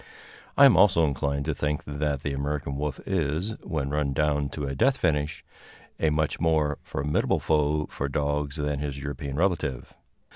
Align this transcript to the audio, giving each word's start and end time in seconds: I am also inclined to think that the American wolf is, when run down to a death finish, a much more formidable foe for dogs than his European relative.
I 0.57 0.65
am 0.65 0.75
also 0.77 1.05
inclined 1.05 1.45
to 1.45 1.53
think 1.53 1.83
that 1.85 2.23
the 2.23 2.33
American 2.33 2.75
wolf 2.75 2.99
is, 3.05 3.51
when 3.61 3.91
run 3.91 4.13
down 4.13 4.49
to 4.49 4.65
a 4.65 4.73
death 4.73 4.97
finish, 4.97 5.45
a 5.99 6.09
much 6.09 6.39
more 6.39 6.79
formidable 6.81 7.39
foe 7.39 7.85
for 7.85 8.09
dogs 8.09 8.55
than 8.55 8.79
his 8.79 8.97
European 8.97 9.35
relative. 9.35 9.93